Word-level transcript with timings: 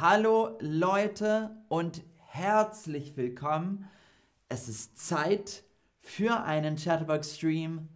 Hallo 0.00 0.56
Leute 0.60 1.50
und 1.68 2.02
herzlich 2.16 3.18
willkommen. 3.18 3.86
Es 4.48 4.66
ist 4.66 4.96
Zeit 4.96 5.62
für 6.00 6.42
einen 6.42 6.76
Chatterbox 6.76 7.36
Stream. 7.36 7.90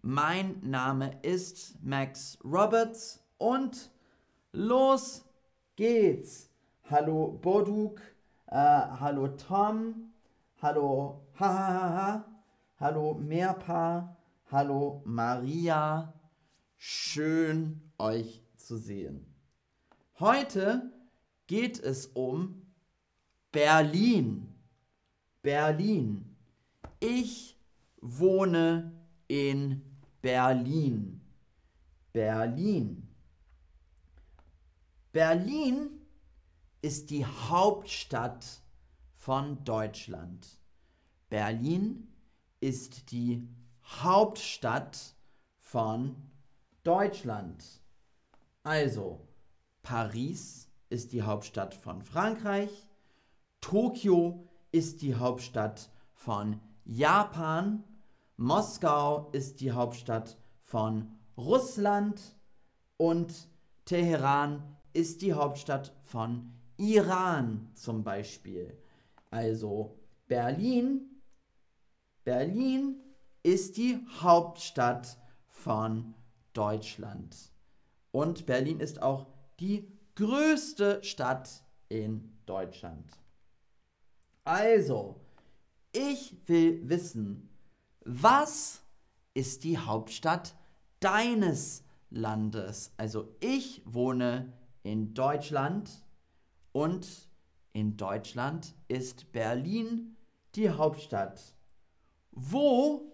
Mein 0.00 0.58
Name 0.62 1.18
ist 1.20 1.76
Max 1.82 2.38
Roberts 2.42 3.22
und 3.36 3.90
los 4.52 5.26
geht's. 5.76 6.48
Hallo 6.88 7.38
Boduk, 7.42 8.00
äh, 8.46 8.56
hallo 8.56 9.28
Tom, 9.28 10.14
hallo 10.62 11.26
Hahaha, 11.38 12.24
hallo 12.80 13.18
Meerpa, 13.20 14.16
hallo 14.50 15.02
Maria. 15.04 16.10
Schön 16.78 17.82
euch 17.98 18.42
zu 18.56 18.78
sehen. 18.78 19.26
Heute 20.18 20.90
geht 21.54 21.78
es 21.78 22.06
um 22.06 22.66
Berlin. 23.52 24.52
Berlin. 25.40 26.36
Ich 26.98 27.56
wohne 28.00 28.92
in 29.28 29.80
Berlin. 30.20 31.20
Berlin. 32.12 33.08
Berlin 35.12 36.00
ist 36.82 37.10
die 37.10 37.24
Hauptstadt 37.24 38.44
von 39.14 39.62
Deutschland. 39.62 40.58
Berlin 41.28 42.08
ist 42.58 43.12
die 43.12 43.48
Hauptstadt 43.84 45.14
von 45.60 46.16
Deutschland. 46.82 47.62
Also, 48.64 49.28
Paris 49.82 50.73
ist 50.94 51.12
die 51.12 51.22
Hauptstadt 51.22 51.74
von 51.74 52.02
Frankreich, 52.02 52.70
Tokio 53.60 54.48
ist 54.70 55.02
die 55.02 55.16
Hauptstadt 55.16 55.90
von 56.12 56.60
Japan, 56.84 57.82
Moskau 58.36 59.28
ist 59.32 59.60
die 59.60 59.72
Hauptstadt 59.72 60.38
von 60.60 61.08
Russland 61.36 62.20
und 62.96 63.48
Teheran 63.84 64.76
ist 64.92 65.20
die 65.22 65.32
Hauptstadt 65.32 65.92
von 66.04 66.52
Iran 66.76 67.70
zum 67.74 68.04
Beispiel. 68.04 68.78
Also 69.32 69.98
Berlin, 70.28 71.20
Berlin 72.22 73.00
ist 73.42 73.76
die 73.78 73.98
Hauptstadt 74.20 75.18
von 75.48 76.14
Deutschland. 76.52 77.36
Und 78.12 78.46
Berlin 78.46 78.78
ist 78.78 79.02
auch 79.02 79.26
die 79.58 79.93
größte 80.14 81.02
Stadt 81.02 81.62
in 81.88 82.38
Deutschland. 82.46 83.10
Also, 84.44 85.20
ich 85.92 86.36
will 86.46 86.88
wissen, 86.88 87.48
was 88.04 88.82
ist 89.32 89.64
die 89.64 89.78
Hauptstadt 89.78 90.54
deines 91.00 91.84
Landes? 92.10 92.92
Also 92.96 93.34
ich 93.40 93.82
wohne 93.84 94.52
in 94.82 95.14
Deutschland 95.14 95.90
und 96.72 97.28
in 97.72 97.96
Deutschland 97.96 98.74
ist 98.88 99.32
Berlin 99.32 100.16
die 100.54 100.70
Hauptstadt. 100.70 101.40
Wo 102.30 103.12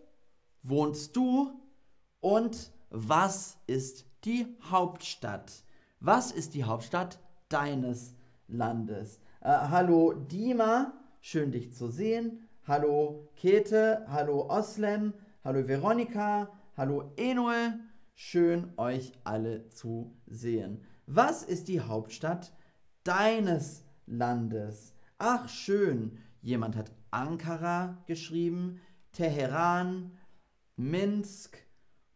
wohnst 0.63 1.17
du 1.17 1.53
und 2.21 2.73
was 2.91 3.59
ist 3.67 4.05
die 4.25 4.47
Hauptstadt? 4.63 5.65
Was 6.03 6.33
ist 6.33 6.55
die 6.55 6.65
Hauptstadt 6.65 7.19
deines 7.51 8.15
Landes? 8.49 9.21
Äh, 9.43 9.51
hallo 9.51 10.15
Dima, 10.15 10.95
schön 11.21 11.53
dich 11.53 11.75
zu 11.75 11.89
sehen. 11.89 12.49
Hallo 12.67 13.29
Käthe, 13.37 14.07
hallo 14.09 14.49
Oslem, 14.49 15.13
hallo 15.45 15.69
Veronika, 15.69 16.49
hallo 16.75 17.13
Enoe, 17.19 17.79
schön 18.15 18.73
euch 18.79 19.13
alle 19.25 19.69
zu 19.69 20.17
sehen. 20.27 20.83
Was 21.05 21.43
ist 21.43 21.69
die 21.69 21.83
Hauptstadt 21.83 22.55
deines 23.05 23.85
Landes? 24.07 24.95
Ach 25.19 25.51
schön, 25.51 26.17
jemand 26.41 26.77
hat 26.77 26.91
Ankara 27.11 28.03
geschrieben, 28.07 28.81
Teheran, 29.13 30.17
Minsk, 30.77 31.59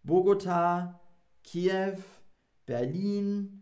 Bogota, 0.03 1.01
Kiew, 1.43 1.99
Berlin, 2.65 3.61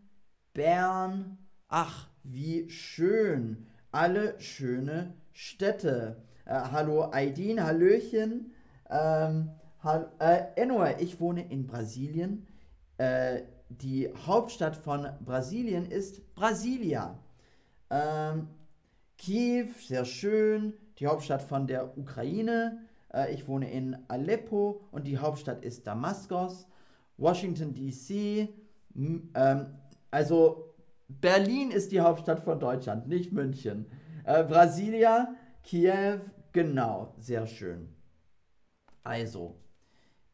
Bern. 0.53 1.37
Ach, 1.67 2.07
wie 2.23 2.69
schön. 2.69 3.65
Alle 3.91 4.39
schöne 4.39 5.13
Städte. 5.31 6.23
Äh, 6.45 6.53
hallo 6.53 7.09
Aidin, 7.11 7.63
Hallöchen. 7.63 8.53
Ähm, 8.89 9.49
hall 9.83 10.11
äh, 10.19 10.61
anyway, 10.61 10.95
ich 10.99 11.19
wohne 11.19 11.49
in 11.49 11.65
Brasilien. 11.65 12.47
Äh, 12.97 13.41
die 13.69 14.11
Hauptstadt 14.27 14.75
von 14.75 15.07
Brasilien 15.25 15.89
ist 15.89 16.35
Brasilia. 16.35 17.17
Ähm, 17.89 18.47
Kiew, 19.17 19.67
sehr 19.79 20.05
schön. 20.05 20.73
Die 20.99 21.07
Hauptstadt 21.07 21.41
von 21.41 21.65
der 21.65 21.97
Ukraine. 21.97 22.79
Äh, 23.11 23.33
ich 23.33 23.47
wohne 23.47 23.71
in 23.71 23.97
Aleppo 24.07 24.81
und 24.91 25.07
die 25.07 25.17
Hauptstadt 25.17 25.63
ist 25.63 25.87
Damaskus. 25.87 26.67
Washington, 27.17 27.73
D.C. 27.73 28.49
Ähm, 28.95 29.67
also 30.13 30.75
Berlin 31.07 31.71
ist 31.71 31.91
die 31.91 32.01
Hauptstadt 32.01 32.43
von 32.43 32.59
Deutschland, 32.59 33.07
nicht 33.07 33.31
München. 33.31 33.87
Äh, 34.25 34.43
Brasilia, 34.43 35.33
Kiew, 35.63 36.19
genau, 36.51 37.15
sehr 37.17 37.47
schön. 37.47 37.89
Also, 39.03 39.59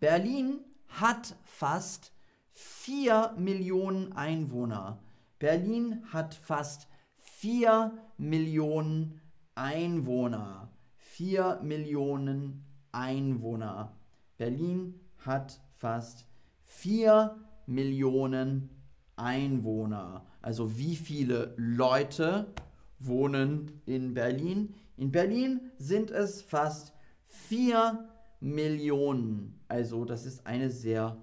Berlin 0.01 0.59
hat 0.89 1.33
fast 1.45 2.11
4 2.51 3.35
Millionen 3.37 4.11
Einwohner. 4.11 5.01
Berlin 5.39 6.03
hat 6.11 6.35
fast 6.35 6.89
4 7.15 7.93
Millionen 8.17 9.21
Einwohner. 9.55 10.73
4 10.97 11.61
Millionen 11.63 12.65
Einwohner. 12.91 13.95
Berlin 14.37 14.99
hat 15.25 15.61
fast 15.77 16.27
4 16.63 17.37
Millionen 17.65 18.78
Einwohner. 19.19 20.25
Also 20.41 20.77
wie 20.77 20.95
viele 20.95 21.53
Leute 21.57 22.53
wohnen 22.99 23.81
in 23.85 24.13
Berlin? 24.13 24.73
In 24.97 25.11
Berlin 25.11 25.71
sind 25.77 26.11
es 26.11 26.41
fast 26.41 26.93
4 27.27 28.09
Millionen. 28.39 29.59
Also 29.67 30.05
das 30.05 30.25
ist 30.25 30.47
eine 30.47 30.69
sehr 30.69 31.17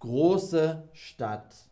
große 0.00 0.88
Stadt. 0.92 1.68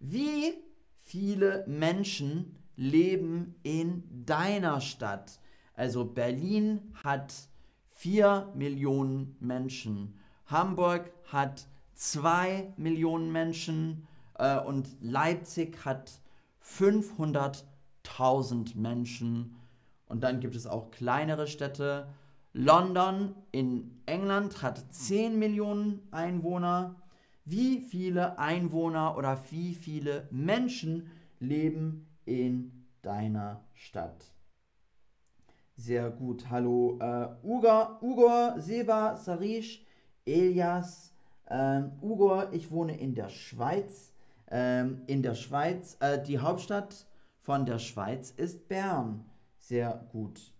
Wie 0.00 0.54
viele 1.00 1.64
Menschen 1.66 2.56
leben 2.76 3.54
in 3.62 4.02
deiner 4.26 4.80
Stadt? 4.80 5.40
Also 5.74 6.04
Berlin 6.04 6.92
hat 7.04 7.34
4 7.90 8.52
Millionen 8.54 9.36
Menschen. 9.40 10.18
Hamburg 10.46 11.12
hat 11.24 11.68
2 11.94 12.74
Millionen 12.76 13.30
Menschen 13.32 14.07
äh, 14.38 14.58
und 14.58 14.88
Leipzig 15.00 15.84
hat 15.84 16.20
500.000 16.64 18.76
Menschen. 18.76 19.56
Und 20.06 20.22
dann 20.22 20.40
gibt 20.40 20.56
es 20.56 20.66
auch 20.66 20.90
kleinere 20.90 21.46
Städte. 21.46 22.08
London 22.52 23.34
in 23.52 24.00
England 24.06 24.62
hat 24.62 24.92
10 24.92 25.38
Millionen 25.38 26.00
Einwohner. 26.10 26.96
Wie 27.44 27.80
viele 27.80 28.38
Einwohner 28.38 29.16
oder 29.16 29.38
wie 29.50 29.74
viele 29.74 30.28
Menschen 30.30 31.10
leben 31.40 32.06
in 32.24 32.86
deiner 33.02 33.64
Stadt? 33.74 34.32
Sehr 35.76 36.10
gut. 36.10 36.50
Hallo 36.50 36.98
äh, 37.00 37.28
Uga, 37.44 37.98
Ugor, 38.02 38.56
Seba, 38.58 39.16
Sarish, 39.16 39.84
Elias, 40.26 41.14
ähm, 41.48 41.92
Ugor, 42.02 42.52
ich 42.52 42.70
wohne 42.70 42.98
in 42.98 43.14
der 43.14 43.28
Schweiz. 43.28 44.12
Ähm, 44.50 45.02
in 45.06 45.22
der 45.22 45.34
Schweiz, 45.34 45.96
äh, 46.00 46.22
die 46.22 46.38
Hauptstadt 46.38 47.06
von 47.40 47.66
der 47.66 47.78
Schweiz 47.78 48.30
ist 48.30 48.68
Bern. 48.68 49.24
Sehr 49.58 50.06
gut. 50.12 50.54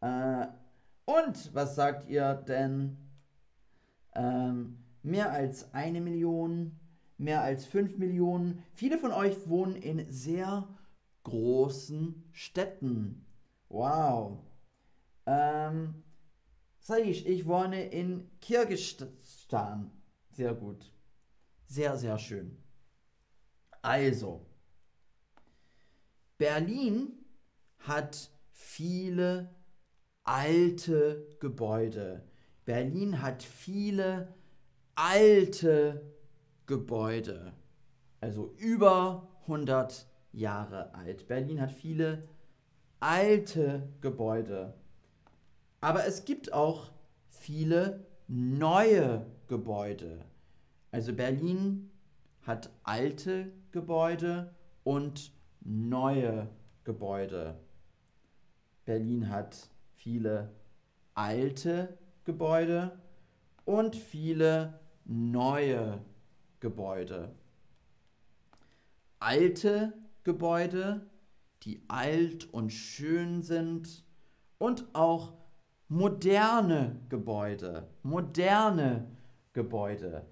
Äh, 0.00 0.46
und 1.04 1.54
was 1.54 1.74
sagt 1.74 2.08
ihr 2.08 2.34
denn? 2.34 2.96
Ähm, 4.14 4.78
mehr 5.02 5.32
als 5.32 5.72
eine 5.72 6.00
Million, 6.00 6.78
mehr 7.18 7.42
als 7.42 7.64
fünf 7.64 7.98
Millionen. 7.98 8.62
Viele 8.74 8.98
von 8.98 9.12
euch 9.12 9.48
wohnen 9.48 9.76
in 9.76 10.10
sehr 10.10 10.68
großen 11.24 12.24
Städten. 12.32 13.24
Wow. 13.68 14.38
Ähm, 15.26 16.02
Saish, 16.78 17.24
ich 17.26 17.46
wohne 17.46 17.84
in 17.86 18.28
Kirgisistan. 18.40 19.90
Sehr 20.30 20.54
gut. 20.54 20.92
Sehr, 21.66 21.96
sehr 21.96 22.18
schön. 22.18 22.58
Also, 23.82 24.46
Berlin 26.38 27.24
hat 27.78 28.30
viele 28.50 29.54
alte 30.24 31.26
Gebäude. 31.40 32.22
Berlin 32.64 33.20
hat 33.20 33.42
viele 33.42 34.34
alte 34.94 36.14
Gebäude. 36.66 37.52
Also 38.20 38.54
über 38.58 39.28
100 39.42 40.06
Jahre 40.32 40.94
alt. 40.94 41.26
Berlin 41.26 41.60
hat 41.60 41.72
viele 41.72 42.28
alte 43.00 43.88
Gebäude. 44.00 44.74
Aber 45.80 46.06
es 46.06 46.24
gibt 46.24 46.52
auch 46.52 46.92
viele 47.28 48.06
neue 48.28 49.26
Gebäude. 49.48 50.24
Also 50.92 51.12
Berlin 51.12 51.91
hat 52.42 52.70
alte 52.82 53.52
Gebäude 53.70 54.54
und 54.84 55.32
neue 55.60 56.48
Gebäude. 56.84 57.58
Berlin 58.84 59.28
hat 59.28 59.70
viele 59.94 60.50
alte 61.14 61.98
Gebäude 62.24 62.98
und 63.64 63.94
viele 63.96 64.80
neue 65.04 66.00
Gebäude. 66.60 67.34
Alte 69.20 69.92
Gebäude, 70.24 71.06
die 71.62 71.84
alt 71.88 72.52
und 72.52 72.70
schön 72.70 73.42
sind 73.42 74.04
und 74.58 74.86
auch 74.94 75.34
moderne 75.88 77.00
Gebäude, 77.08 77.88
moderne 78.02 79.06
Gebäude. 79.52 80.26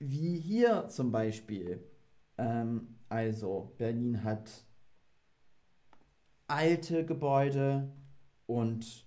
Wie 0.00 0.38
hier 0.38 0.88
zum 0.88 1.12
Beispiel. 1.12 1.86
Ähm, 2.38 2.96
also 3.10 3.74
Berlin 3.76 4.24
hat 4.24 4.64
alte 6.48 7.04
Gebäude 7.04 7.92
und 8.46 9.06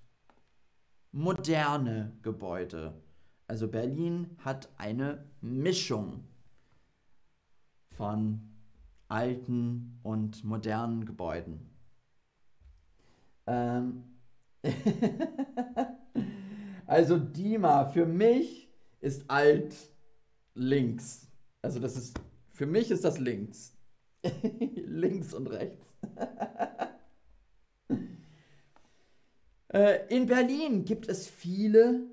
moderne 1.11 2.15
Gebäude. 2.21 2.93
Also 3.47 3.67
Berlin 3.67 4.37
hat 4.45 4.69
eine 4.77 5.25
Mischung 5.41 6.25
von 7.89 8.53
alten 9.07 9.99
und 10.03 10.43
modernen 10.43 11.05
Gebäuden. 11.05 11.69
Ähm 13.47 14.03
also 16.85 17.17
Dima, 17.17 17.85
für 17.87 18.05
mich 18.05 18.71
ist 19.01 19.29
alt 19.29 19.92
links. 20.55 21.27
Also 21.61 21.79
das 21.79 21.95
ist, 21.95 22.19
für 22.51 22.65
mich 22.65 22.91
ist 22.91 23.03
das 23.03 23.17
links. 23.17 23.75
links 24.75 25.33
und 25.33 25.47
rechts. 25.47 25.97
Äh, 29.69 30.05
in 30.15 30.27
Berlin 30.27 30.85
gibt 30.85 31.09
es 31.09 31.27
viele 31.27 32.05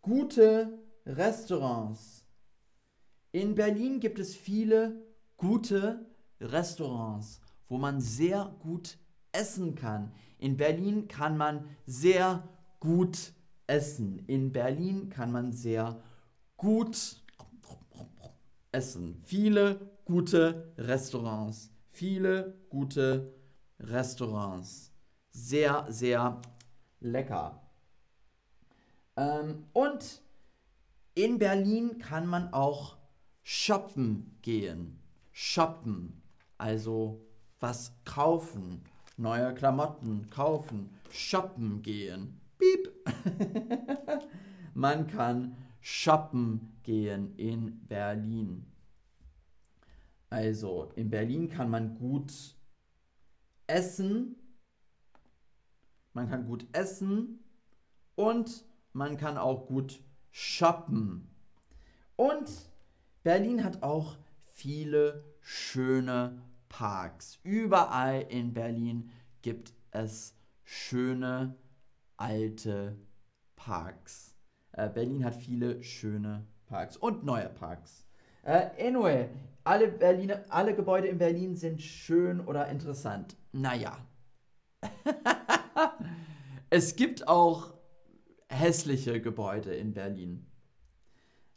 gute 0.00 0.78
Restaurants. 1.04 2.24
In 3.32 3.56
Berlin 3.56 3.98
gibt 3.98 4.20
es 4.20 4.36
viele 4.36 5.02
gute 5.36 6.06
Restaurants, 6.40 7.40
wo 7.68 7.78
man 7.78 8.00
sehr 8.00 8.54
gut 8.60 8.96
essen 9.32 9.74
kann. 9.74 10.12
In 10.38 10.56
Berlin 10.56 11.08
kann 11.08 11.36
man 11.36 11.64
sehr 11.84 12.48
gut 12.78 13.32
essen. 13.66 14.22
In 14.28 14.52
Berlin 14.52 15.08
kann 15.10 15.32
man 15.32 15.52
sehr 15.52 16.00
gut 16.56 16.94
essen. 16.94 17.19
Viele 19.24 19.90
gute 20.04 20.72
Restaurants. 20.78 21.70
Viele 21.90 22.54
gute 22.68 23.34
Restaurants. 23.80 24.92
Sehr, 25.30 25.86
sehr 25.88 26.40
lecker. 27.00 27.60
Ähm, 29.16 29.66
und 29.72 30.22
in 31.14 31.38
Berlin 31.38 31.98
kann 31.98 32.26
man 32.26 32.52
auch 32.52 32.96
shoppen 33.42 34.38
gehen. 34.42 35.00
Shoppen, 35.32 36.22
also 36.58 37.26
was 37.58 37.92
kaufen, 38.04 38.82
neue 39.16 39.52
Klamotten 39.54 40.30
kaufen, 40.30 40.90
shoppen 41.10 41.82
gehen. 41.82 42.40
Piep. 42.58 42.90
man 44.74 45.06
kann 45.06 45.56
shoppen 45.80 46.69
gehen 46.82 47.34
in 47.36 47.86
Berlin. 47.86 48.66
Also 50.28 50.92
in 50.96 51.10
Berlin 51.10 51.48
kann 51.48 51.70
man 51.70 51.96
gut 51.96 52.56
essen 53.66 54.36
man 56.12 56.28
kann 56.28 56.46
gut 56.46 56.66
essen 56.72 57.44
und 58.16 58.64
man 58.92 59.16
kann 59.16 59.38
auch 59.38 59.66
gut 59.66 60.02
shoppen. 60.30 61.28
Und 62.16 62.50
Berlin 63.22 63.64
hat 63.64 63.82
auch 63.82 64.16
viele 64.44 65.24
schöne 65.40 66.42
Parks. 66.68 67.38
Überall 67.42 68.22
in 68.22 68.52
Berlin 68.52 69.10
gibt 69.42 69.72
es 69.90 70.34
schöne 70.64 71.56
alte 72.16 72.96
Parks. 73.56 74.36
Äh, 74.72 74.88
Berlin 74.88 75.24
hat 75.24 75.36
viele 75.36 75.82
schöne 75.82 76.46
Parks 76.46 76.59
und 76.96 77.24
neue 77.24 77.48
Parks. 77.48 78.06
Äh, 78.42 78.70
anyway, 78.78 79.28
alle, 79.64 79.88
Berliner, 79.88 80.44
alle 80.48 80.74
Gebäude 80.74 81.08
in 81.08 81.18
Berlin 81.18 81.56
sind 81.56 81.82
schön 81.82 82.40
oder 82.40 82.68
interessant. 82.68 83.36
Naja. 83.52 83.98
es 86.70 86.96
gibt 86.96 87.28
auch 87.28 87.74
hässliche 88.48 89.20
Gebäude 89.20 89.74
in 89.74 89.92
Berlin. 89.92 90.46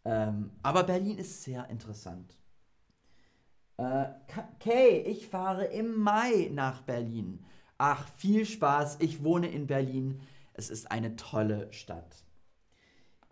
Ähm, 0.06 0.51
aber 0.62 0.83
Berlin 0.83 1.18
ist 1.18 1.44
sehr 1.44 1.69
interessant. 1.69 2.38
Äh, 3.77 4.06
Kay, 4.60 5.01
ich 5.01 5.27
fahre 5.27 5.65
im 5.65 5.95
Mai 5.95 6.50
nach 6.51 6.81
Berlin. 6.81 7.45
Ach, 7.77 8.07
viel 8.18 8.45
Spaß. 8.45 8.98
Ich 9.00 9.24
wohne 9.24 9.50
in 9.50 9.68
Berlin. 9.68 10.21
Es 10.54 10.69
ist 10.69 10.92
eine 10.92 11.15
tolle 11.15 11.71
Stadt. 11.71 12.24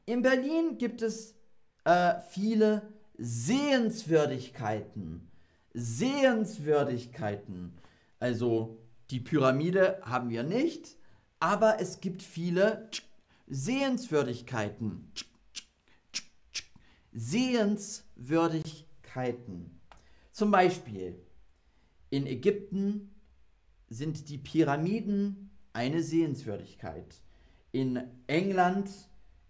In 0.06 0.22
Berlin 0.24 0.78
gibt 0.78 1.02
es 1.02 1.36
äh, 1.84 2.22
viele 2.30 2.94
Sehenswürdigkeiten. 3.18 5.30
Sehenswürdigkeiten. 5.74 7.74
Also 8.20 8.78
die 9.10 9.20
Pyramide 9.20 10.00
haben 10.04 10.30
wir 10.30 10.44
nicht, 10.44 10.96
aber 11.40 11.80
es 11.80 12.00
gibt 12.02 12.22
viele 12.24 12.90
Sehenswürdigkeiten. 13.48 15.12
Sehenswürdigkeiten. 17.12 19.82
Zum 20.32 20.52
Beispiel 20.52 21.20
in 22.10 22.26
Ägypten 22.28 23.10
sind 23.90 24.30
die 24.30 24.38
Pyramiden 24.38 25.50
eine 25.74 26.02
Sehenswürdigkeit. 26.02 27.22
In 27.72 28.02
England 28.28 28.90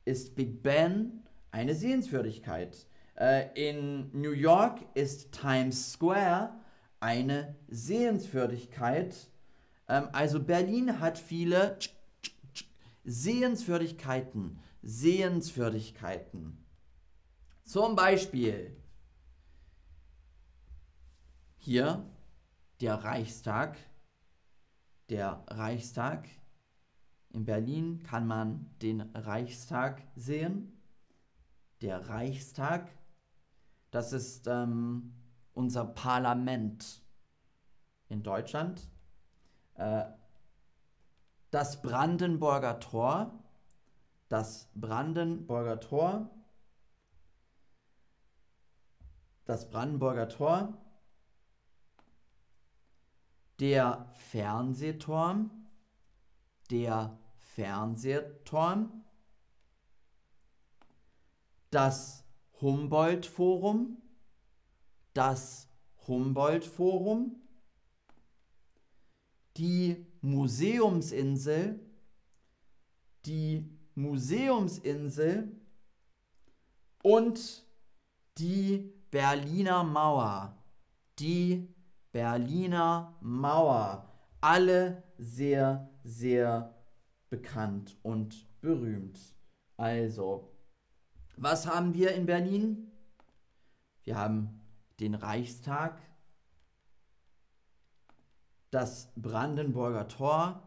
ist 0.05 0.35
Big 0.35 0.63
Ben 0.63 1.20
eine 1.51 1.75
Sehenswürdigkeit. 1.75 2.88
Äh, 3.15 3.70
in 3.70 4.10
New 4.20 4.31
York 4.31 4.79
ist 4.93 5.31
Times 5.31 5.93
Square 5.93 6.53
eine 7.00 7.55
Sehenswürdigkeit. 7.67 9.15
Ähm, 9.88 10.08
also 10.13 10.41
Berlin 10.41 11.00
hat 11.00 11.17
viele 11.17 11.77
Sehenswürdigkeiten. 13.03 14.60
Sehenswürdigkeiten. 14.81 16.58
Zum 17.63 17.96
Beispiel 17.96 18.75
hier 21.58 22.05
der 22.79 22.96
Reichstag. 22.96 23.77
Der 25.10 25.43
Reichstag. 25.48 26.27
In 27.29 27.46
Berlin 27.46 28.01
kann 28.03 28.25
man 28.25 28.70
den 28.81 29.01
Reichstag 29.13 30.01
sehen. 30.15 30.80
Der 31.81 32.09
Reichstag, 32.09 32.91
das 33.89 34.13
ist 34.13 34.45
ähm, 34.47 35.15
unser 35.53 35.83
Parlament 35.85 37.01
in 38.07 38.21
Deutschland. 38.21 38.88
Äh, 39.75 40.03
das 41.50 41.81
Brandenburger 41.81 42.79
Tor, 42.79 43.43
das 44.29 44.69
Brandenburger 44.75 45.79
Tor, 45.79 46.29
das 49.45 49.69
Brandenburger 49.69 50.29
Tor, 50.29 50.77
der 53.59 54.09
Fernsehturm, 54.13 55.51
der 56.69 57.17
Fernsehturm, 57.38 59.00
das 61.71 62.23
Humboldt-Forum, 62.61 63.97
das 65.13 65.69
Humboldt-Forum, 66.07 67.35
die 69.57 70.05
Museumsinsel, 70.21 71.79
die 73.25 73.65
Museumsinsel 73.95 75.51
und 77.03 77.65
die 78.37 78.93
Berliner 79.09 79.83
Mauer. 79.83 80.57
Die 81.19 81.67
Berliner 82.11 83.17
Mauer. 83.21 84.07
Alle 84.39 85.03
sehr, 85.17 85.89
sehr 86.03 86.75
bekannt 87.29 87.97
und 88.01 88.47
berühmt. 88.61 89.19
Also, 89.77 90.50
was 91.41 91.65
haben 91.65 91.95
wir 91.95 92.13
in 92.13 92.27
Berlin? 92.27 92.91
Wir 94.03 94.15
haben 94.15 94.62
den 95.00 95.15
Reichstag, 95.15 96.00
das 98.69 99.12
Brandenburger 99.15 100.07
Tor, 100.07 100.62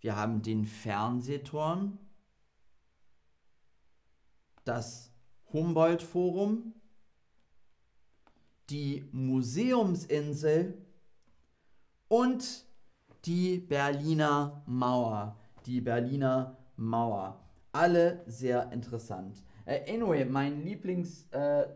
wir 0.00 0.16
haben 0.16 0.42
den 0.42 0.64
Fernsehturm, 0.64 1.98
das 4.64 5.12
Humboldt-Forum, 5.52 6.74
die 8.68 9.08
Museumsinsel 9.12 10.76
und 12.08 12.64
die 13.26 13.58
Berliner 13.58 14.62
Mauer. 14.66 15.36
Die 15.66 15.80
Berliner 15.80 16.56
Mauer. 16.76 17.49
Alle 17.72 18.22
sehr 18.26 18.72
interessant. 18.72 19.42
Äh, 19.64 19.92
anyway, 19.92 20.24
mein 20.24 20.64
Lieblings, 20.64 21.26
äh, 21.30 21.66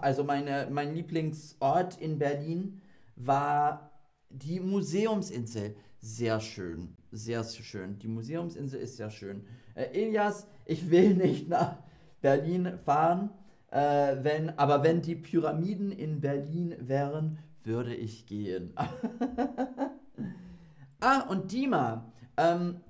also 0.00 0.24
meine, 0.24 0.68
mein 0.70 0.94
Lieblingsort 0.94 2.00
in 2.00 2.18
Berlin 2.18 2.82
war 3.16 3.90
die 4.28 4.60
Museumsinsel. 4.60 5.76
Sehr 5.98 6.40
schön, 6.40 6.96
sehr 7.10 7.44
schön. 7.44 7.98
Die 7.98 8.08
Museumsinsel 8.08 8.80
ist 8.80 8.96
sehr 8.96 9.10
schön. 9.10 9.46
Äh, 9.74 9.84
Elias, 9.92 10.46
ich 10.66 10.90
will 10.90 11.14
nicht 11.14 11.48
nach 11.48 11.76
Berlin 12.20 12.78
fahren, 12.84 13.30
äh, 13.70 14.16
wenn, 14.22 14.58
aber 14.58 14.82
wenn 14.82 15.00
die 15.00 15.14
Pyramiden 15.14 15.92
in 15.92 16.20
Berlin 16.20 16.74
wären, 16.78 17.38
würde 17.64 17.94
ich 17.94 18.26
gehen. 18.26 18.74
ah, 21.00 21.20
und 21.28 21.52
Dima, 21.52 22.12
ähm, 22.36 22.80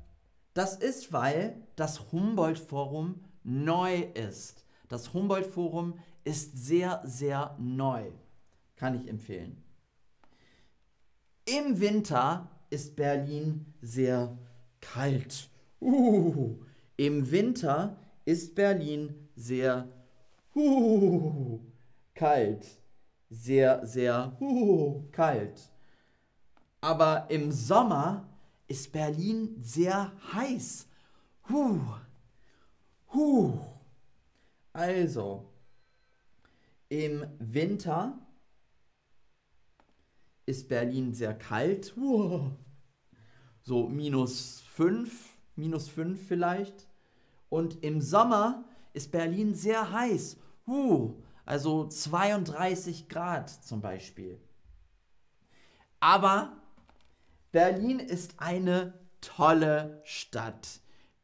das 0.55 0.77
ist, 0.77 1.13
weil 1.13 1.62
das 1.77 2.13
Humboldt-Forum 2.13 3.21
neu 3.45 4.03
ist. 4.15 4.65
Das 4.89 5.13
Humboldt-Forum 5.13 5.99
ist 6.25 6.57
sehr, 6.57 7.03
sehr 7.05 7.57
neu. 7.59 8.11
Kann 8.77 9.01
ich 9.01 9.09
empfehlen. 9.09 9.63
Im 11.45 11.81
Winter 11.81 12.49
ist 12.71 12.95
Berlin 12.95 13.67
sehr 13.81 14.37
kalt. 14.81 15.49
Uh, 15.81 16.57
Im 16.97 17.31
Winter 17.31 17.97
ist 18.25 18.55
Berlin 18.55 19.29
sehr 19.35 19.89
uh, 20.55 21.59
kalt. 22.15 22.67
Sehr, 23.29 23.85
sehr 23.87 24.37
uh, 24.41 25.03
kalt. 25.11 25.73
Aber 26.81 27.27
im 27.31 27.51
Sommer 27.51 28.29
ist 28.69 28.93
Berlin 28.93 29.57
sehr 29.63 30.13
heiß. 30.33 30.87
Huh. 31.49 31.81
Huh. 33.13 33.59
Also, 34.73 35.53
im 36.89 37.27
Winter 37.39 38.19
ist 40.47 40.69
Berlin 40.69 41.15
sehr 41.15 41.35
kalt. 41.35 41.95
So 43.63 43.89
minus 43.89 44.61
5, 44.75 45.37
minus 45.57 45.89
5 45.89 46.27
vielleicht. 46.27 46.87
Und 47.49 47.83
im 47.83 48.01
Sommer 48.01 48.65
ist 48.93 49.11
Berlin 49.11 49.55
sehr 49.55 49.91
heiß. 49.91 50.37
Also 51.45 51.89
32 51.89 53.09
Grad 53.09 53.51
zum 53.51 53.81
Beispiel. 53.81 54.39
Aber 56.01 56.57
Berlin 57.53 58.01
ist 58.01 58.35
eine 58.39 58.95
tolle 59.21 60.03
Stadt. 60.05 60.82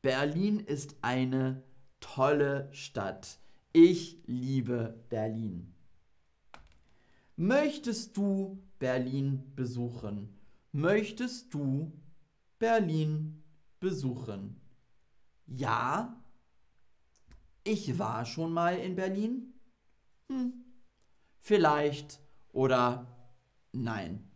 Berlin 0.08 0.60
ist 0.60 0.96
eine 1.02 1.62
tolle 2.00 2.70
Stadt. 2.72 3.38
Ich 3.74 4.22
liebe 4.24 5.04
Berlin. 5.10 5.74
Möchtest 7.36 8.16
du 8.16 8.58
Berlin 8.78 9.52
besuchen? 9.54 10.34
Möchtest 10.72 11.52
du 11.52 11.92
Berlin 12.58 13.44
besuchen? 13.80 14.58
Ja, 15.44 16.24
ich 17.62 17.98
war 17.98 18.24
schon 18.24 18.54
mal 18.54 18.78
in 18.78 18.96
Berlin. 18.96 19.60
Hm, 20.30 20.54
vielleicht 21.38 22.18
oder 22.50 23.14
nein. 23.72 24.26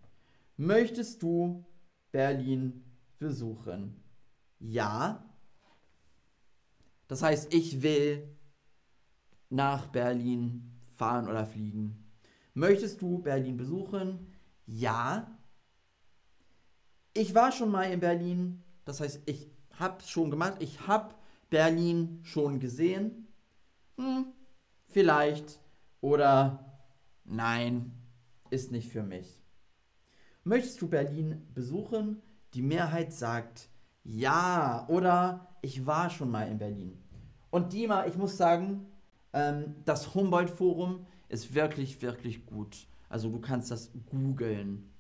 Möchtest 0.59 1.23
du 1.23 1.65
Berlin 2.11 2.85
besuchen? 3.19 4.05
Ja. 4.59 5.32
Das 7.13 7.23
heißt, 7.23 7.53
ich 7.53 7.83
will 7.83 8.27
nach 9.51 9.89
Berlin 9.89 10.81
fahren 10.97 11.29
oder 11.29 11.45
fliegen. 11.45 12.11
Möchtest 12.55 13.03
du 13.03 13.19
Berlin 13.19 13.59
besuchen? 13.59 14.33
Ja. 14.65 15.39
Ich 17.13 17.35
war 17.35 17.53
schon 17.53 17.71
mal 17.71 17.93
in 17.93 18.01
Berlin. 18.01 18.63
Das 18.87 19.01
heißt, 19.01 19.21
ich 19.27 19.51
habe 19.79 19.99
es 20.01 20.09
schon 20.09 20.31
gemacht. 20.31 20.55
Ich 20.61 20.87
habe 20.87 21.15
Berlin 21.51 22.21
schon 22.23 22.61
gesehen. 22.61 23.29
Hm, 23.99 24.33
vielleicht. 24.87 25.61
Oder 26.01 26.81
nein, 27.27 27.93
ist 28.49 28.73
nicht 28.73 28.91
für 28.91 29.03
mich. 29.03 29.45
Möchtest 30.45 30.81
du 30.81 30.89
Berlin 30.89 31.47
besuchen? 31.53 32.23
Die 32.55 32.63
Mehrheit 32.63 33.13
sagt 33.13 33.69
ja 34.03 34.87
oder 34.89 35.59
ich 35.61 35.85
war 35.85 36.09
schon 36.09 36.31
mal 36.31 36.49
in 36.49 36.57
Berlin. 36.57 37.02
Und 37.53 37.75
Dima, 37.75 38.07
ich 38.07 38.17
muss 38.17 38.39
sagen, 38.39 38.87
ähm, 39.35 39.75
das 39.85 40.15
Humboldt-Forum 40.15 41.05
ist 41.29 41.55
wirklich, 41.55 42.01
wirklich 42.01 42.47
gut. 42.47 42.87
Also 43.11 43.29
du 43.29 43.41
kannst 43.41 43.71
das 43.71 43.93
googeln. 44.11 44.91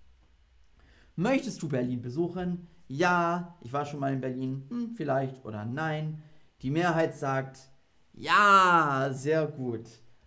Möchtest 1.16 1.62
du 1.62 1.68
Berlin 1.70 2.02
besuchen? 2.02 2.68
Ja, 2.88 3.56
ich 3.62 3.72
war 3.72 3.86
schon 3.86 4.00
mal 4.00 4.12
in 4.12 4.20
Berlin. 4.20 4.66
Hm, 4.68 4.94
vielleicht 4.94 5.42
oder 5.46 5.64
nein. 5.64 6.22
Die 6.60 6.70
Mehrheit 6.70 7.16
sagt 7.16 7.70
ja, 8.12 9.08
sehr 9.14 9.46
gut. 9.46 9.86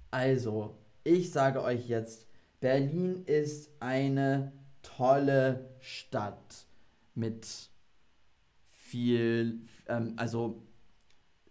Also, 0.10 0.79
ich 1.03 1.32
sage 1.32 1.62
euch 1.62 1.88
jetzt, 1.88 2.27
Berlin 2.60 3.24
ist 3.25 3.70
eine 3.79 4.51
tolle 4.82 5.70
Stadt 5.79 6.65
mit 7.13 7.70
viel, 8.72 9.62
ähm, 9.88 10.13
also 10.17 10.63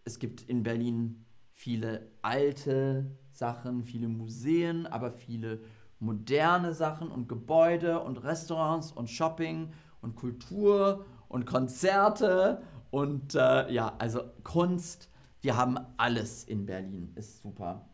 es 0.05 0.19
gibt 0.19 0.43
in 0.43 0.63
Berlin 0.63 1.25
viele 1.53 2.11
alte 2.23 3.11
Sachen, 3.33 3.85
viele 3.85 4.09
Museen, 4.09 4.87
aber 4.87 5.13
viele 5.13 5.61
moderne 5.99 6.75
Sachen 6.75 7.11
und 7.11 7.29
Gebäude 7.29 8.01
und 8.01 8.19
Restaurants 8.19 8.93
und 8.93 9.09
Shopping 9.09 9.73
und 10.01 10.15
Kultur 10.17 11.07
und 11.29 11.47
Konzerte 11.47 12.63
und 12.91 13.35
äh, 13.35 13.73
ja, 13.73 13.97
also 13.99 14.21
Kunst. 14.43 15.09
Wir 15.41 15.57
haben 15.57 15.79
alles 15.97 16.45
in 16.45 16.67
Berlin, 16.67 17.13
ist 17.17 17.41
super. 17.43 17.89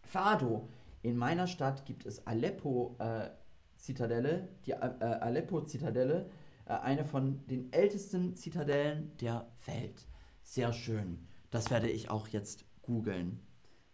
Fado. 0.00 0.68
In 1.02 1.16
meiner 1.16 1.46
Stadt 1.46 1.84
gibt 1.84 2.06
es 2.06 2.26
Aleppo-Zitadelle, 2.26 4.30
äh, 4.30 4.44
die 4.64 4.72
äh, 4.72 4.76
Aleppo-Zitadelle, 4.76 6.30
äh, 6.64 6.72
eine 6.72 7.04
von 7.04 7.46
den 7.46 7.72
ältesten 7.72 8.34
Zitadellen 8.34 9.16
der 9.18 9.46
Welt. 9.66 10.06
Sehr 10.46 10.72
schön. 10.72 11.26
Das 11.50 11.70
werde 11.70 11.90
ich 11.90 12.08
auch 12.08 12.28
jetzt 12.28 12.64
googeln. 12.80 13.40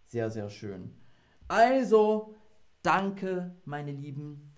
Sehr, 0.06 0.30
sehr 0.30 0.50
schön. 0.50 0.94
Also, 1.48 2.34
danke, 2.82 3.56
meine 3.64 3.90
Lieben. 3.90 4.52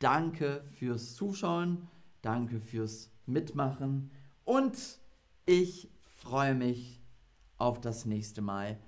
Danke 0.00 0.64
fürs 0.72 1.14
Zuschauen. 1.14 1.88
Danke 2.20 2.60
fürs 2.60 3.12
Mitmachen. 3.26 4.10
Und 4.44 4.76
ich 5.46 5.88
freue 6.16 6.54
mich 6.56 7.00
auf 7.58 7.80
das 7.80 8.04
nächste 8.04 8.42
Mal. 8.42 8.78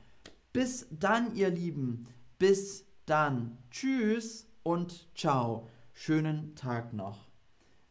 Bis 0.53 0.89
dann, 0.91 1.35
ihr 1.37 1.51
Lieben. 1.51 2.09
Bis 2.39 2.85
dann. 3.07 3.57
Tschüss 3.71 4.47
und 4.65 5.09
ciao. 5.17 5.69
Schönen 5.93 6.57
Tag 6.57 6.93
noch. 6.93 7.29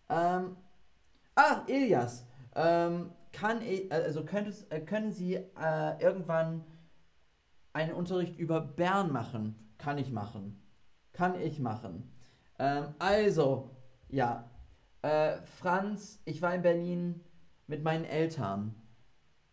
Ähm, 0.10 0.58
ach, 1.36 1.68
Elias. 1.68 2.26
Ähm, 2.54 3.12
kann, 3.34 3.62
also 3.90 4.26
könntest, 4.26 4.72
äh, 4.72 4.82
können 4.82 5.12
Sie 5.12 5.36
äh, 5.36 6.02
irgendwann 6.02 6.64
einen 7.74 7.94
Unterricht 7.94 8.38
über 8.38 8.62
Bern 8.62 9.12
machen. 9.12 9.74
Kann 9.78 9.98
ich 9.98 10.12
machen. 10.12 10.62
Kann 11.14 11.40
ich 11.40 11.60
machen. 11.60 12.12
Ähm, 12.60 12.96
also, 13.00 13.76
Ja. 14.10 14.50
Äh, 15.04 15.42
Franz, 15.44 16.20
ich 16.26 16.42
war 16.42 16.54
in 16.56 16.62
Berlin 16.64 17.22
mit 17.68 17.84
meinen 17.84 18.04
Eltern. 18.06 18.76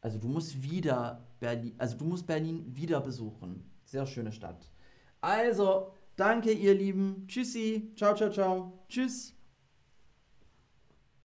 Also 0.01 0.19
du 0.19 0.29
musst 0.29 0.63
wieder 0.63 1.27
Berlin, 1.41 1.75
also 1.79 1.97
du 1.97 2.05
musst 2.05 2.27
Berlin 2.27 2.65
wieder 2.75 3.01
besuchen. 3.01 3.71
Sehr 3.85 4.07
schöne 4.07 4.33
Stadt. 4.33 4.71
Also, 5.21 5.93
danke 6.17 6.53
ihr 6.53 6.75
Lieben. 6.75 7.27
Tschüssi. 7.29 7.93
Ciao, 7.97 8.15
ciao, 8.15 8.31
ciao. 8.31 8.85
Tschüss. 8.89 9.34